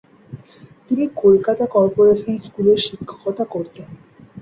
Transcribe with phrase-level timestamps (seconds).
[0.85, 3.87] তিনি কোলকাতা কর্পোরেশন স্কুলে শিক্ষকতা করতেন।